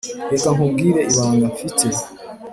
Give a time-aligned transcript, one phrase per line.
[0.31, 1.87] reka nkubwire ibanga mfite